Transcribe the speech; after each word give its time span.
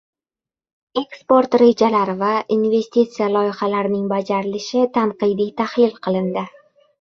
Eksport 1.01 1.57
rejalari 1.61 2.15
va 2.21 2.31
investitsiya 2.55 3.27
loyihalarining 3.35 4.09
bajarilishi 4.15 4.83
tanqidiy 4.97 5.53
tahlil 5.61 5.95
qilindi 6.09 6.49